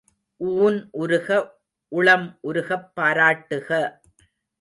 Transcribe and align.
ஊன் 0.41 0.79
உருக 0.93 1.27
உளம் 1.91 2.25
உருகப் 2.43 2.89
பாராட்டுக! 2.95 3.69